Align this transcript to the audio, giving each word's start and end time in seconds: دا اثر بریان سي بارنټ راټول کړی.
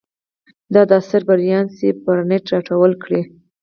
دا 0.73 0.81
اثر 0.99 1.21
بریان 1.29 1.65
سي 1.77 1.87
بارنټ 2.03 2.43
راټول 2.53 2.91
کړی. 3.03 3.21